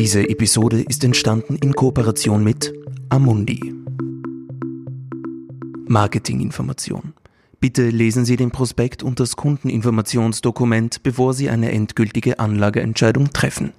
Diese 0.00 0.28
Episode 0.28 0.80
ist 0.82 1.02
entstanden 1.02 1.56
in 1.56 1.72
Kooperation 1.72 2.44
mit 2.44 2.72
Amundi. 3.08 3.74
Marketinginformation. 5.88 7.14
Bitte 7.58 7.88
lesen 7.88 8.24
Sie 8.24 8.36
den 8.36 8.52
Prospekt 8.52 9.02
und 9.02 9.18
das 9.18 9.34
Kundeninformationsdokument, 9.34 11.02
bevor 11.02 11.34
Sie 11.34 11.50
eine 11.50 11.72
endgültige 11.72 12.38
Anlageentscheidung 12.38 13.32
treffen. 13.32 13.72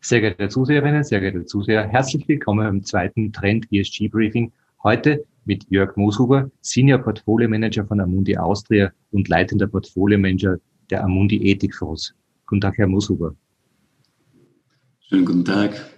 Sehr 0.00 0.20
geehrte 0.20 0.48
Zuseherinnen, 0.48 1.04
sehr 1.04 1.20
geehrte 1.20 1.44
Zuseher, 1.44 1.86
herzlich 1.86 2.26
willkommen 2.26 2.66
beim 2.66 2.82
zweiten 2.82 3.32
Trend 3.32 3.68
ESG 3.70 4.08
Briefing. 4.08 4.50
Heute 4.82 5.24
mit 5.44 5.64
Jörg 5.70 5.96
Mooshuber, 5.96 6.50
Senior 6.60 6.98
Portfolio 6.98 7.48
Manager 7.48 7.86
von 7.86 8.00
Amundi 8.00 8.36
Austria 8.36 8.90
und 9.12 9.28
leitender 9.28 9.68
Portfolio 9.68 10.18
Manager 10.18 10.56
der 10.90 11.04
Amundi 11.04 11.36
Ethikfonds. 11.52 12.16
Guten 12.46 12.62
Tag, 12.62 12.78
Herr 12.78 12.88
Mooshuber. 12.88 13.36
Schönen 15.08 15.24
guten 15.24 15.44
Tag. 15.44 15.88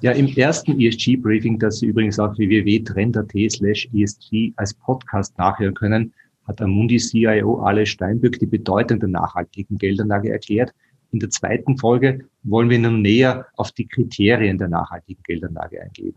Ja, 0.00 0.12
im 0.12 0.28
ersten 0.28 0.80
ESG-Briefing, 0.80 1.58
das 1.58 1.80
Sie 1.80 1.86
übrigens 1.86 2.18
auf 2.18 2.34
slash 2.36 3.88
ESG 3.92 4.54
als 4.56 4.72
Podcast 4.72 5.36
nachhören 5.36 5.74
können, 5.74 6.14
hat 6.44 6.62
Amundi 6.62 6.96
CIO 6.96 7.60
Ale 7.60 7.84
Steinböck 7.84 8.38
die 8.38 8.46
Bedeutung 8.46 8.98
der 8.98 9.10
nachhaltigen 9.10 9.76
Geldanlage 9.76 10.30
erklärt. 10.32 10.72
In 11.10 11.18
der 11.18 11.28
zweiten 11.28 11.76
Folge 11.76 12.26
wollen 12.44 12.70
wir 12.70 12.78
nun 12.78 13.02
näher 13.02 13.44
auf 13.56 13.72
die 13.72 13.86
Kriterien 13.86 14.56
der 14.56 14.68
nachhaltigen 14.68 15.22
Geldanlage 15.22 15.82
eingehen. 15.82 16.14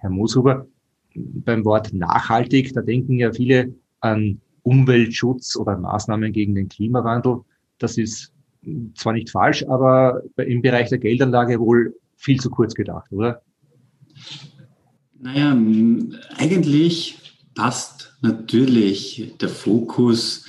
Herr 0.00 0.10
Mooshuber, 0.10 0.66
beim 1.14 1.64
Wort 1.64 1.94
nachhaltig, 1.94 2.74
da 2.74 2.82
denken 2.82 3.14
ja 3.18 3.32
viele 3.32 3.74
an 4.00 4.38
Umweltschutz 4.64 5.56
oder 5.56 5.78
Maßnahmen 5.78 6.30
gegen 6.30 6.54
den 6.54 6.68
Klimawandel. 6.68 7.40
Das 7.78 7.96
ist 7.96 8.34
zwar 8.94 9.12
nicht 9.12 9.30
falsch, 9.30 9.64
aber 9.68 10.22
im 10.36 10.62
Bereich 10.62 10.88
der 10.88 10.98
Geldanlage 10.98 11.58
wohl 11.60 11.94
viel 12.16 12.40
zu 12.40 12.50
kurz 12.50 12.74
gedacht, 12.74 13.10
oder? 13.12 13.42
Naja, 15.20 15.56
eigentlich 16.36 17.18
passt 17.54 18.16
natürlich 18.20 19.34
der 19.40 19.48
Fokus 19.48 20.44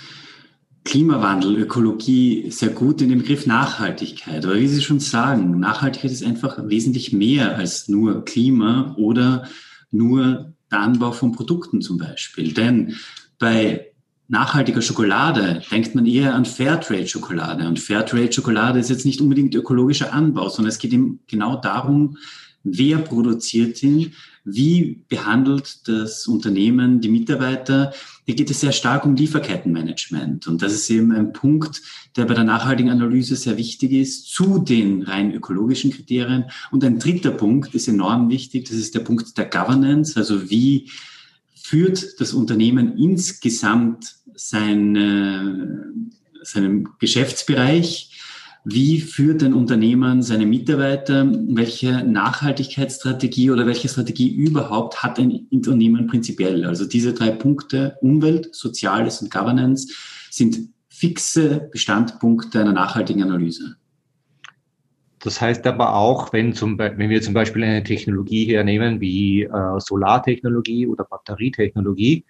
Klimawandel, 0.86 1.58
Ökologie 1.58 2.50
sehr 2.50 2.70
gut 2.70 3.02
in 3.02 3.10
den 3.10 3.20
Begriff 3.20 3.46
Nachhaltigkeit. 3.46 4.46
Aber 4.46 4.56
wie 4.56 4.68
Sie 4.68 4.82
schon 4.82 5.00
sagen, 5.00 5.60
Nachhaltigkeit 5.60 6.12
ist 6.12 6.24
einfach 6.24 6.58
wesentlich 6.68 7.14
mehr 7.14 7.58
als 7.58 7.88
nur 7.88 8.26
Klima 8.26 8.96
oder 8.98 9.48
nur 9.92 10.54
der 10.72 10.80
Anbau 10.80 11.12
von 11.12 11.32
Produkten 11.32 11.82
zum 11.82 11.98
Beispiel. 11.98 12.54
Denn 12.54 12.96
bei 13.38 13.89
nachhaltiger 14.30 14.82
Schokolade 14.82 15.62
denkt 15.72 15.96
man 15.96 16.06
eher 16.06 16.36
an 16.36 16.46
Fairtrade-Schokolade. 16.46 17.68
Und 17.68 17.80
Fairtrade-Schokolade 17.80 18.80
ist 18.80 18.90
jetzt 18.90 19.06
nicht 19.06 19.20
unbedingt 19.22 19.56
ökologischer 19.56 20.14
Anbau, 20.14 20.50
sondern 20.50 20.70
es 20.70 20.78
geht 20.78 20.94
eben 20.94 21.20
genau 21.28 21.58
darum, 21.58 22.18
wer 22.64 23.00
produziert 23.00 23.82
ihn, 23.82 24.14
wie 24.46 25.04
behandelt 25.10 25.88
das 25.88 26.28
Unternehmen 26.28 27.02
die 27.02 27.10
Mitarbeiter. 27.10 27.92
Hier 28.26 28.36
geht 28.36 28.52
es 28.52 28.60
sehr 28.60 28.72
stark 28.72 29.04
um 29.06 29.16
Lieferkettenmanagement. 29.16 30.48
Und 30.48 30.62
das 30.62 30.74
ist 30.74 30.90
eben 30.92 31.12
ein 31.12 31.34
Punkt, 31.34 31.82
der 32.16 32.26
bei 32.26 32.36
der 32.36 32.44
nachhaltigen 32.44 32.92
Analyse 32.92 33.36
sehr 33.36 33.58
wichtig 33.58 33.92
ist, 33.94 34.28
zu 34.32 34.60
den 34.60 35.02
rein 35.02 35.34
ökologischen 35.34 35.92
Kriterien. 35.92 36.46
Und 36.70 36.84
ein 36.84 37.00
dritter 37.00 37.32
Punkt 37.32 37.74
ist 37.74 37.88
enorm 37.88 38.30
wichtig, 38.30 38.70
das 38.70 38.78
ist 38.78 38.94
der 38.94 39.02
Punkt 39.02 39.36
der 39.38 39.46
Governance, 39.46 40.18
also 40.18 40.50
wie 40.52 40.90
führt 41.70 42.20
das 42.20 42.34
Unternehmen 42.34 42.98
insgesamt 42.98 44.16
seine, 44.40 45.92
seinem 46.42 46.90
Geschäftsbereich? 47.00 48.06
Wie 48.66 49.00
führt 49.00 49.44
ein 49.44 49.54
Unternehmen 49.54 50.22
seine 50.22 50.46
Mitarbeiter? 50.46 51.30
Welche 51.48 52.04
Nachhaltigkeitsstrategie 52.04 53.52
oder 53.52 53.66
welche 53.66 53.90
Strategie 53.90 54.34
überhaupt 54.34 55.02
hat 55.02 55.18
ein 55.20 55.48
Unternehmen 55.52 56.08
prinzipiell? 56.08 56.66
Also 56.66 56.86
diese 56.86 57.14
drei 57.14 57.32
Punkte, 57.32 57.98
Umwelt, 58.02 58.54
Soziales 58.54 59.22
und 59.22 59.32
Governance, 59.32 59.94
sind 60.30 60.60
fixe 60.90 61.70
Bestandpunkte 61.72 62.60
einer 62.60 62.74
nachhaltigen 62.74 63.24
Analyse. 63.24 63.76
Das 65.20 65.42
heißt 65.42 65.68
aber 65.68 65.96
auch, 65.96 66.32
wenn, 66.32 66.54
zum, 66.54 66.78
wenn 66.78 67.10
wir 67.10 67.22
zum 67.22 67.34
Beispiel 67.34 67.64
eine 67.64 67.84
Technologie 67.84 68.46
hernehmen 68.46 69.02
wie 69.02 69.44
äh, 69.44 69.80
Solartechnologie 69.80 70.88
oder 70.88 71.04
Batterietechnologie, 71.04 72.18
äh, 72.18 72.24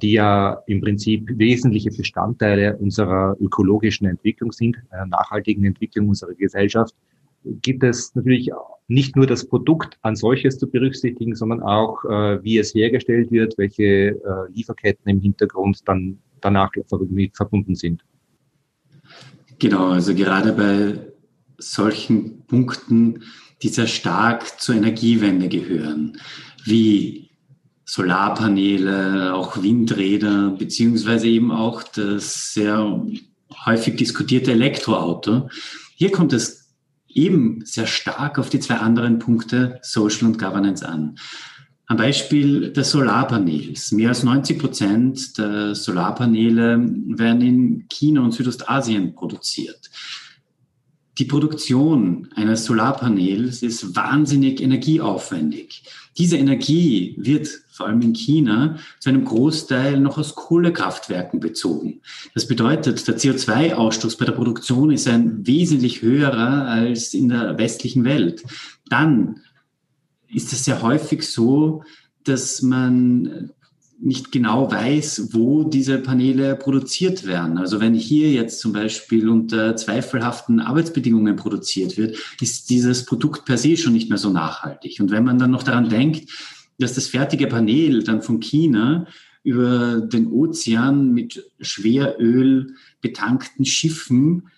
die 0.00 0.12
ja 0.12 0.62
im 0.66 0.80
Prinzip 0.80 1.28
wesentliche 1.36 1.90
Bestandteile 1.90 2.76
unserer 2.78 3.36
ökologischen 3.38 4.06
Entwicklung 4.06 4.52
sind, 4.52 4.76
einer 4.90 5.06
nachhaltigen 5.06 5.64
Entwicklung 5.64 6.08
unserer 6.08 6.34
Gesellschaft, 6.34 6.94
gibt 7.44 7.82
es 7.82 8.14
natürlich 8.14 8.50
nicht 8.88 9.16
nur 9.16 9.26
das 9.26 9.46
Produkt 9.46 9.98
an 10.02 10.16
solches 10.16 10.58
zu 10.58 10.68
berücksichtigen, 10.68 11.34
sondern 11.34 11.62
auch, 11.62 12.04
äh, 12.04 12.42
wie 12.42 12.58
es 12.58 12.74
hergestellt 12.74 13.30
wird, 13.30 13.56
welche 13.58 13.84
äh, 13.84 14.16
Lieferketten 14.52 15.08
im 15.10 15.20
Hintergrund 15.20 15.86
dann 15.86 16.18
danach 16.40 16.70
verbunden 16.86 17.74
sind. 17.74 18.04
Genau, 19.58 19.88
also 19.88 20.14
gerade 20.14 20.52
bei 20.52 21.12
solchen 21.58 22.44
Punkten, 22.46 23.24
die 23.62 23.68
sehr 23.68 23.88
stark 23.88 24.60
zur 24.60 24.76
Energiewende 24.76 25.48
gehören, 25.48 26.16
wie 26.64 27.27
Solarpaneele, 27.88 29.32
auch 29.32 29.62
Windräder, 29.62 30.50
beziehungsweise 30.50 31.26
eben 31.26 31.50
auch 31.50 31.82
das 31.82 32.52
sehr 32.52 33.02
häufig 33.64 33.96
diskutierte 33.96 34.52
Elektroauto. 34.52 35.48
Hier 35.96 36.12
kommt 36.12 36.34
es 36.34 36.74
eben 37.08 37.64
sehr 37.64 37.86
stark 37.86 38.38
auf 38.38 38.50
die 38.50 38.60
zwei 38.60 38.74
anderen 38.74 39.18
Punkte 39.18 39.78
Social 39.80 40.26
und 40.26 40.38
Governance 40.38 40.86
an. 40.86 41.16
Am 41.86 41.96
Beispiel 41.96 42.74
des 42.74 42.90
Solarpanels. 42.90 43.90
Mehr 43.92 44.10
als 44.10 44.22
90 44.22 44.58
Prozent 44.58 45.38
der 45.38 45.74
Solarpaneele 45.74 46.78
werden 47.16 47.40
in 47.40 47.86
China 47.88 48.20
und 48.20 48.32
Südostasien 48.32 49.14
produziert. 49.14 49.88
Die 51.18 51.24
Produktion 51.24 52.28
eines 52.36 52.64
Solarpanels 52.64 53.62
ist 53.62 53.96
wahnsinnig 53.96 54.60
energieaufwendig. 54.60 55.82
Diese 56.16 56.36
Energie 56.36 57.16
wird 57.18 57.48
vor 57.70 57.86
allem 57.86 58.00
in 58.02 58.14
China 58.14 58.78
zu 59.00 59.08
einem 59.08 59.24
Großteil 59.24 59.98
noch 59.98 60.16
aus 60.16 60.36
Kohlekraftwerken 60.36 61.40
bezogen. 61.40 62.02
Das 62.34 62.46
bedeutet, 62.46 63.06
der 63.08 63.18
CO2-Ausstoß 63.18 64.16
bei 64.16 64.26
der 64.26 64.32
Produktion 64.32 64.92
ist 64.92 65.08
ein 65.08 65.44
wesentlich 65.44 66.02
höherer 66.02 66.68
als 66.68 67.14
in 67.14 67.28
der 67.28 67.58
westlichen 67.58 68.04
Welt. 68.04 68.44
Dann 68.88 69.40
ist 70.28 70.52
es 70.52 70.64
sehr 70.64 70.82
häufig 70.82 71.28
so, 71.28 71.82
dass 72.22 72.62
man 72.62 73.50
nicht 74.00 74.30
genau 74.30 74.70
weiß, 74.70 75.30
wo 75.32 75.64
diese 75.64 75.98
Paneele 75.98 76.54
produziert 76.54 77.26
werden. 77.26 77.58
Also 77.58 77.80
wenn 77.80 77.94
hier 77.94 78.30
jetzt 78.30 78.60
zum 78.60 78.72
Beispiel 78.72 79.28
unter 79.28 79.74
zweifelhaften 79.76 80.60
Arbeitsbedingungen 80.60 81.36
produziert 81.36 81.96
wird, 81.96 82.16
ist 82.40 82.70
dieses 82.70 83.04
Produkt 83.04 83.44
per 83.44 83.58
se 83.58 83.76
schon 83.76 83.92
nicht 83.92 84.08
mehr 84.08 84.18
so 84.18 84.30
nachhaltig. 84.30 85.00
Und 85.00 85.10
wenn 85.10 85.24
man 85.24 85.38
dann 85.38 85.50
noch 85.50 85.64
daran 85.64 85.88
denkt, 85.88 86.30
dass 86.78 86.94
das 86.94 87.08
fertige 87.08 87.48
Panel 87.48 88.04
dann 88.04 88.22
von 88.22 88.38
China 88.38 89.06
über 89.42 90.00
den 90.00 90.28
Ozean 90.28 91.12
mit 91.12 91.50
Schweröl 91.60 92.74
betankten 93.00 93.64
Schiffen 93.64 94.48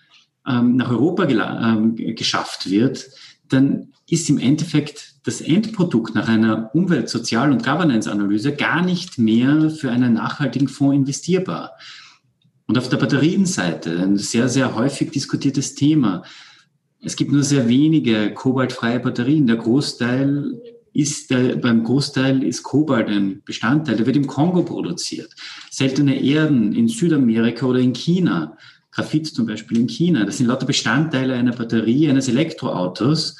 ähm, 0.47 0.77
nach 0.77 0.91
Europa 0.91 1.25
ähm, 1.29 1.97
geschafft 1.97 2.69
wird, 2.69 3.11
dann 3.53 3.93
ist 4.09 4.29
im 4.29 4.39
Endeffekt 4.39 5.15
das 5.25 5.41
Endprodukt 5.41 6.15
nach 6.15 6.29
einer 6.29 6.71
Umwelt-, 6.75 7.09
Sozial- 7.09 7.53
und 7.53 7.65
Governance-Analyse 7.65 8.55
gar 8.55 8.83
nicht 8.83 9.19
mehr 9.19 9.71
für 9.71 9.91
einen 9.91 10.15
nachhaltigen 10.15 10.69
Fonds 10.69 10.97
investierbar. 10.97 11.73
Und 12.67 12.79
auf 12.79 12.89
der 12.89 12.99
Batterienseite 12.99 13.99
ein 13.99 14.17
sehr, 14.17 14.49
sehr 14.49 14.75
häufig 14.75 15.11
diskutiertes 15.11 15.75
Thema. 15.75 16.23
Es 17.03 17.17
gibt 17.17 17.33
nur 17.33 17.43
sehr 17.43 17.69
wenige 17.69 18.33
kobaltfreie 18.33 19.01
Batterien. 19.01 19.47
Der 19.47 19.57
Großteil 19.57 20.61
ist, 20.93 21.31
der, 21.31 21.57
beim 21.57 21.85
Großteil 21.85 22.43
ist 22.43 22.63
Kobalt 22.63 23.09
ein 23.09 23.43
Bestandteil. 23.45 23.97
Der 23.97 24.07
wird 24.07 24.17
im 24.17 24.27
Kongo 24.27 24.63
produziert. 24.63 25.35
Seltene 25.71 26.23
Erden 26.23 26.73
in 26.75 26.89
Südamerika 26.89 27.67
oder 27.67 27.81
in 27.81 27.93
China. 27.93 28.57
Graphit 28.91 29.27
zum 29.27 29.47
Beispiel 29.47 29.79
in 29.79 29.89
China. 29.89 30.25
Das 30.25 30.39
sind 30.39 30.47
lauter 30.47 30.67
Bestandteile 30.67 31.35
einer 31.35 31.53
Batterie, 31.53 32.09
eines 32.09 32.29
Elektroautos 32.29 33.37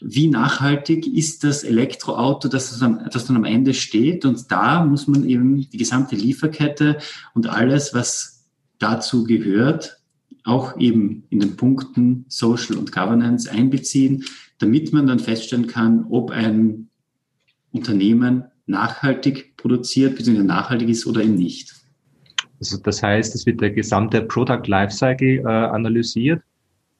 wie 0.00 0.28
nachhaltig 0.28 1.06
ist 1.06 1.44
das 1.44 1.62
Elektroauto, 1.62 2.48
das 2.48 2.78
dann, 2.78 3.08
das 3.12 3.26
dann 3.26 3.36
am 3.36 3.44
Ende 3.44 3.74
steht. 3.74 4.24
Und 4.24 4.50
da 4.50 4.84
muss 4.84 5.06
man 5.06 5.28
eben 5.28 5.68
die 5.70 5.76
gesamte 5.76 6.16
Lieferkette 6.16 6.98
und 7.34 7.48
alles, 7.48 7.94
was 7.94 8.46
dazu 8.78 9.24
gehört, 9.24 9.98
auch 10.44 10.78
eben 10.78 11.24
in 11.28 11.40
den 11.40 11.56
Punkten 11.56 12.24
Social 12.28 12.76
und 12.76 12.92
Governance 12.92 13.50
einbeziehen, 13.50 14.24
damit 14.58 14.92
man 14.92 15.06
dann 15.06 15.18
feststellen 15.18 15.66
kann, 15.66 16.06
ob 16.08 16.30
ein 16.30 16.88
Unternehmen 17.72 18.44
nachhaltig 18.66 19.56
produziert 19.56 20.16
bzw. 20.16 20.42
nachhaltig 20.42 20.88
ist 20.88 21.06
oder 21.06 21.22
eben 21.22 21.34
nicht. 21.34 21.74
Also 22.60 22.78
das 22.78 23.02
heißt, 23.02 23.34
es 23.34 23.46
wird 23.46 23.60
der 23.60 23.70
gesamte 23.70 24.22
Product 24.22 24.66
Lifecycle 24.66 25.38
äh, 25.38 25.42
analysiert 25.46 26.42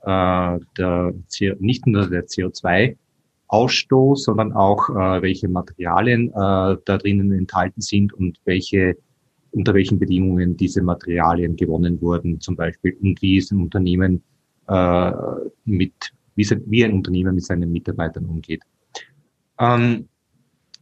äh, 0.02 0.58
der, 0.78 1.14
nicht 1.58 1.86
nur 1.86 2.08
der 2.08 2.26
CO2-Ausstoß, 2.26 4.16
sondern 4.16 4.52
auch 4.52 4.88
äh, 4.88 5.22
welche 5.22 5.48
Materialien 5.48 6.28
äh, 6.30 6.32
da 6.32 6.98
drinnen 6.98 7.32
enthalten 7.32 7.80
sind 7.82 8.12
und 8.14 8.38
welche 8.44 8.96
unter 9.52 9.74
welchen 9.74 9.98
Bedingungen 9.98 10.56
diese 10.56 10.80
Materialien 10.80 11.56
gewonnen 11.56 12.00
wurden, 12.00 12.40
zum 12.40 12.54
Beispiel, 12.56 12.96
und 13.02 13.20
wie 13.20 13.36
es 13.38 13.50
ein 13.50 13.60
Unternehmen 13.60 14.22
äh, 14.68 15.12
mit, 15.64 16.12
wie, 16.36 16.48
wie 16.66 16.84
ein 16.84 16.92
Unternehmen 16.92 17.34
mit 17.34 17.44
seinen 17.44 17.72
Mitarbeitern 17.72 18.26
umgeht. 18.26 18.62
Ähm, 19.58 20.08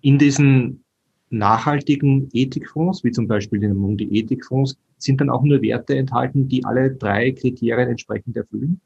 in 0.03 0.19
diesen 0.19 0.85
nachhaltigen 1.31 2.29
Ethikfonds, 2.33 3.05
wie 3.05 3.13
zum 3.13 3.27
Beispiel 3.27 3.61
den 3.61 3.77
Mundi 3.77 4.05
Ethikfonds, 4.05 4.77
sind 4.99 5.21
dann 5.21 5.31
auch 5.31 5.43
nur 5.43 5.63
Werte 5.63 5.97
enthalten, 5.97 6.49
die 6.49 6.65
alle 6.65 6.91
drei 6.91 7.33
Kriterien 7.33 7.91
entsprechend 7.91 8.37
erfüllen? 8.37 8.81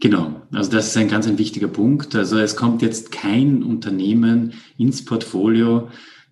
Genau, 0.00 0.42
also 0.52 0.70
das 0.70 0.88
ist 0.88 0.96
ein 0.96 1.08
ganz 1.08 1.26
ein 1.26 1.38
wichtiger 1.38 1.68
Punkt. 1.68 2.14
Also 2.14 2.38
es 2.38 2.54
kommt 2.54 2.82
jetzt 2.82 3.10
kein 3.10 3.62
Unternehmen 3.62 4.52
ins 4.76 5.04
Portfolio, 5.04 5.88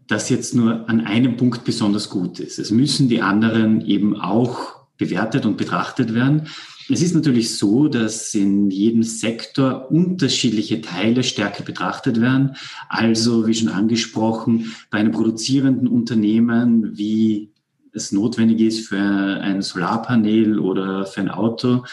das 0.07 0.29
jetzt 0.29 0.55
nur 0.55 0.89
an 0.89 1.01
einem 1.01 1.37
Punkt 1.37 1.65
besonders 1.65 2.09
gut 2.09 2.39
ist. 2.39 2.61
Es 2.61 2.71
müssen 2.71 3.09
die 3.09 3.23
anderen 3.23 3.81
eben 3.85 4.21
auch 4.21 4.76
bewertet 4.99 5.47
und 5.47 5.57
betrachtet 5.57 6.15
werden. 6.15 6.49
Es 6.89 7.03
ist 7.03 7.15
natürlich 7.15 7.57
so, 7.57 7.89
dass 7.89 8.33
in 8.35 8.71
jedem 8.71 9.03
Sektor 9.03 9.91
unterschiedliche 9.91 10.81
Teile 10.81 11.25
stärker 11.25 11.65
betrachtet 11.65 12.21
werden. 12.21 12.55
Also, 12.89 13.47
wie 13.47 13.55
schon 13.55 13.69
angesprochen, 13.69 14.73
bei 14.91 14.99
einem 14.99 15.11
produzierenden 15.11 15.89
Unternehmen, 15.89 16.97
wie 16.97 17.51
es 17.93 18.13
notwendig 18.13 18.61
ist 18.61 18.89
für 18.89 18.99
ein 18.99 19.63
Solarpanel 19.63 20.61
oder 20.61 21.07
für 21.07 21.21
ein 21.21 21.31
Auto, 21.31 21.85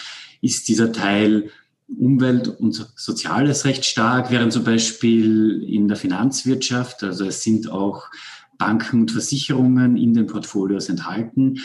ist 0.41 0.67
dieser 0.67 0.91
Teil 0.91 1.50
Umwelt- 1.88 2.47
und 2.47 2.91
Soziales 2.95 3.65
recht 3.65 3.85
stark, 3.85 4.29
während 4.31 4.53
zum 4.53 4.63
Beispiel 4.63 5.63
in 5.63 5.88
der 5.88 5.97
Finanzwirtschaft, 5.97 7.03
also 7.03 7.25
es 7.25 7.41
sind 7.41 7.69
auch 7.69 8.09
Banken 8.57 9.01
und 9.01 9.11
Versicherungen 9.11 9.97
in 9.97 10.13
den 10.13 10.27
Portfolios 10.27 10.89
enthalten. 10.89 11.59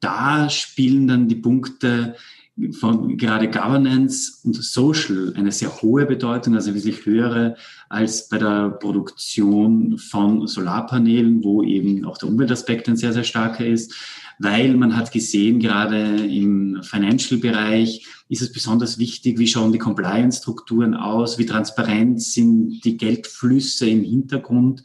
Da 0.00 0.48
spielen 0.48 1.06
dann 1.06 1.28
die 1.28 1.36
Punkte 1.36 2.16
von 2.72 3.16
gerade 3.16 3.48
Governance 3.48 4.40
und 4.44 4.54
Social 4.62 5.32
eine 5.36 5.52
sehr 5.52 5.80
hohe 5.80 6.04
Bedeutung, 6.06 6.54
also 6.54 6.74
wesentlich 6.74 7.06
höhere 7.06 7.56
als 7.88 8.28
bei 8.28 8.38
der 8.38 8.70
Produktion 8.70 9.98
von 9.98 10.46
Solarpanelen, 10.46 11.42
wo 11.42 11.62
eben 11.62 12.04
auch 12.04 12.18
der 12.18 12.28
Umweltaspekt 12.28 12.88
ein 12.88 12.96
sehr, 12.96 13.12
sehr 13.12 13.24
starker 13.24 13.66
ist, 13.66 13.94
weil 14.38 14.76
man 14.76 14.96
hat 14.96 15.12
gesehen, 15.12 15.60
gerade 15.60 16.26
im 16.26 16.82
Financial-Bereich 16.82 18.06
ist 18.28 18.42
es 18.42 18.52
besonders 18.52 18.98
wichtig, 18.98 19.38
wie 19.38 19.46
schauen 19.46 19.72
die 19.72 19.78
Compliance-Strukturen 19.78 20.94
aus, 20.94 21.38
wie 21.38 21.46
transparent 21.46 22.22
sind 22.22 22.80
die 22.84 22.96
Geldflüsse 22.96 23.88
im 23.88 24.02
Hintergrund. 24.02 24.84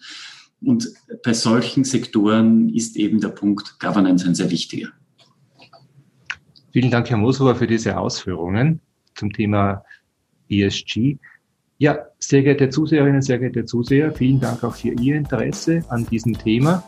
Und 0.61 0.89
bei 1.23 1.33
solchen 1.33 1.83
Sektoren 1.83 2.69
ist 2.69 2.95
eben 2.95 3.19
der 3.19 3.29
Punkt 3.29 3.79
Governance 3.79 4.25
ein 4.25 4.35
sehr 4.35 4.49
wichtiger. 4.49 4.89
Vielen 6.75 6.91
Dank, 6.91 7.09
Herr 7.09 7.15
Moshofer, 7.15 7.55
für 7.55 7.67
diese 7.67 7.97
Ausführungen 7.97 8.81
zum 9.13 9.31
Thema 9.31 9.85
ESG. 10.49 11.15
Ja, 11.77 11.99
sehr 12.19 12.43
geehrte 12.43 12.67
Zuseherinnen, 12.67 13.21
sehr 13.21 13.39
geehrte 13.39 13.63
Zuseher, 13.63 14.11
vielen 14.11 14.41
Dank 14.41 14.61
auch 14.61 14.75
für 14.75 14.89
Ihr 14.89 15.15
Interesse 15.15 15.85
an 15.87 16.05
diesem 16.07 16.37
Thema. 16.37 16.83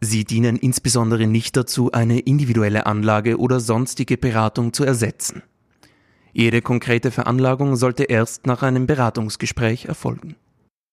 Sie 0.00 0.24
dienen 0.24 0.54
insbesondere 0.54 1.26
nicht 1.26 1.56
dazu, 1.56 1.90
eine 1.90 2.20
individuelle 2.20 2.86
Anlage 2.86 3.36
oder 3.40 3.58
sonstige 3.58 4.16
Beratung 4.16 4.72
zu 4.72 4.84
ersetzen. 4.84 5.42
Jede 6.32 6.62
konkrete 6.62 7.10
Veranlagung 7.10 7.76
sollte 7.76 8.04
erst 8.04 8.46
nach 8.46 8.62
einem 8.62 8.86
Beratungsgespräch 8.86 9.86
erfolgen. 9.86 10.36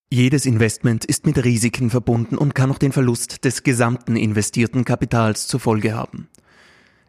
Jedes 0.10 0.46
Investment 0.46 1.04
ist 1.04 1.26
mit 1.26 1.44
Risiken 1.44 1.90
verbunden 1.90 2.38
und 2.38 2.56
kann 2.56 2.72
auch 2.72 2.78
den 2.78 2.94
Verlust 2.94 3.44
des 3.44 3.64
gesamten 3.64 4.16
investierten 4.16 4.86
Kapitals 4.86 5.48
zur 5.48 5.60
Folge 5.60 5.94
haben. 5.94 6.30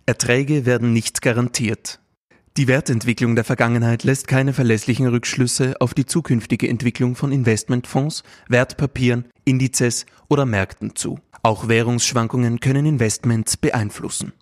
Erträge 0.05 0.67
werden 0.67 0.93
nicht 0.93 1.23
garantiert. 1.23 2.01
Die 2.57 2.67
Wertentwicklung 2.67 3.37
der 3.37 3.45
Vergangenheit 3.45 4.03
lässt 4.03 4.27
keine 4.27 4.53
verlässlichen 4.53 5.07
Rückschlüsse 5.07 5.77
auf 5.81 5.95
die 5.95 6.07
zukünftige 6.07 6.69
Entwicklung 6.69 7.15
von 7.15 7.31
Investmentfonds, 7.31 8.25
Wertpapieren, 8.49 9.27
Indizes 9.45 10.07
oder 10.29 10.45
Märkten 10.45 10.97
zu. 10.97 11.21
Auch 11.45 11.69
Währungsschwankungen 11.69 12.59
können 12.59 12.85
Investments 12.85 13.57
beeinflussen. 13.57 14.33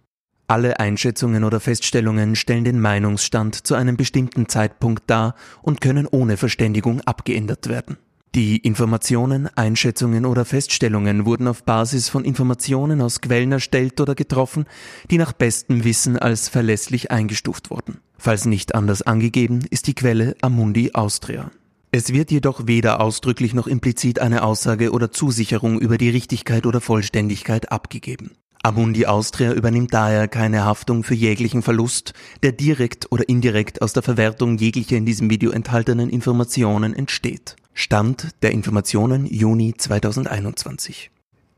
Alle 0.49 0.79
Einschätzungen 0.79 1.43
oder 1.43 1.59
Feststellungen 1.59 2.37
stellen 2.37 2.65
den 2.65 2.81
Meinungsstand 2.81 3.67
zu 3.67 3.75
einem 3.75 3.97
bestimmten 3.97 4.49
Zeitpunkt 4.49 5.03
dar 5.09 5.35
und 5.61 5.81
können 5.81 6.07
ohne 6.07 6.37
Verständigung 6.37 7.01
abgeändert 7.01 7.69
werden. 7.69 7.97
Die 8.37 8.59
Informationen, 8.59 9.49
Einschätzungen 9.57 10.25
oder 10.27 10.45
Feststellungen 10.45 11.25
wurden 11.25 11.49
auf 11.49 11.65
Basis 11.65 12.09
von 12.09 12.25
Informationen 12.25 13.01
aus 13.01 13.23
Quellen 13.23 13.51
erstellt 13.51 14.01
oder 14.01 14.15
getroffen, 14.15 14.67
die 15.11 15.19
nach 15.19 15.33
bestem 15.33 15.85
Wissen 15.85 16.19
als 16.19 16.49
verlässlich 16.49 17.11
eingestuft 17.11 17.71
wurden. 17.71 17.99
Falls 18.19 18.45
nicht 18.45 18.75
anders 18.75 19.03
angegeben, 19.03 19.65
ist 19.71 19.87
die 19.87 19.95
Quelle 19.95 20.37
Amundi 20.43 20.91
Austria. 20.93 21.51
Es 21.93 22.13
wird 22.13 22.31
jedoch 22.31 22.67
weder 22.67 23.01
ausdrücklich 23.01 23.55
noch 23.55 23.67
implizit 23.67 24.19
eine 24.19 24.43
Aussage 24.43 24.93
oder 24.93 25.11
Zusicherung 25.11 25.81
über 25.81 25.97
die 25.97 26.11
Richtigkeit 26.11 26.67
oder 26.67 26.83
Vollständigkeit 26.83 27.73
abgegeben. 27.73 28.33
Amundi 28.67 29.07
Austria 29.07 29.53
übernimmt 29.53 29.95
daher 29.95 30.27
keine 30.27 30.65
Haftung 30.65 31.05
für 31.05 31.15
jeglichen 31.15 31.63
Verlust, 31.63 32.15
der 32.43 32.51
direkt 32.51 33.13
oder 33.13 33.29
indirekt 33.29 33.81
aus 33.81 33.93
der 33.93 34.03
Verwertung 34.03 34.59
jeglicher 34.59 34.97
in 34.97 35.07
diesem 35.07 35.31
Video 35.31 35.53
enthaltenen 35.53 36.11
Informationen 36.11 36.93
entsteht. 36.93 37.55
Stand 37.75 38.31
der 38.43 38.51
Informationen 38.51 39.25
Juni 39.27 39.75
2021. 39.79 41.13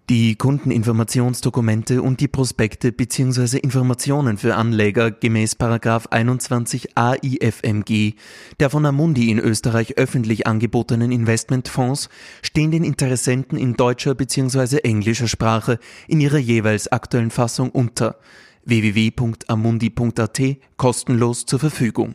Die 0.09 0.37
Kundeninformationsdokumente 0.37 2.00
und 2.00 2.21
die 2.21 2.29
Prospekte 2.29 2.93
bzw. 2.93 3.59
Informationen 3.59 4.38
für 4.38 4.55
Anleger 4.55 5.11
gemäß 5.11 5.55
21 5.61 6.97
AIFMG 6.97 8.15
der 8.59 8.71
von 8.71 8.87
Amundi 8.87 9.31
in 9.31 9.38
Österreich 9.38 9.99
öffentlich 9.99 10.47
angebotenen 10.47 11.12
Investmentfonds 11.12 12.09
stehen 12.41 12.71
den 12.71 12.85
Interessenten 12.85 13.59
in 13.59 13.75
deutscher 13.75 14.15
bzw. 14.15 14.79
englischer 14.79 15.29
Sprache 15.29 15.79
in 16.07 16.23
ihrer 16.23 16.38
jeweils 16.38 16.88
aktuellen 16.91 17.31
Fassung 17.31 17.69
unter 17.69 18.17
www.amundi.at 18.65 20.41
kostenlos 20.79 21.45
zur 21.45 21.59
Verfügung. 21.59 22.15